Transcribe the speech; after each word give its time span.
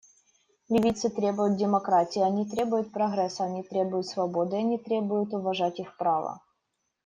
Ливийцы 0.69 1.11
требуют 1.11 1.57
демократии, 1.57 2.21
они 2.23 2.49
требуют 2.49 2.91
прогресса, 2.91 3.43
они 3.43 3.61
требуют 3.61 4.07
свободы, 4.07 4.55
они 4.55 4.79
требуют 4.79 5.31
уважать 5.31 5.79
их 5.79 5.95
права. 5.95 6.41